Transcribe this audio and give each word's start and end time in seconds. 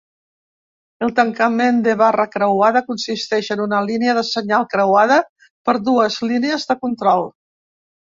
El 1.07 1.11
tancament 1.17 1.75
de 1.87 1.91
barra 1.99 2.23
creuada 2.35 2.81
consisteix 2.87 3.49
en 3.55 3.61
una 3.65 3.81
línia 3.89 4.15
de 4.19 4.23
senyal 4.31 4.65
creuada 4.73 5.19
per 5.69 5.77
dues 5.91 6.17
línies 6.33 6.67
de 6.73 6.77
control. 6.87 7.23